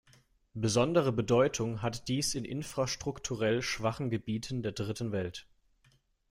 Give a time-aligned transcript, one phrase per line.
[0.55, 5.45] Besondere Bedeutung hat dies in infrastrukturell schwachen Gebieten der Dritten Welt.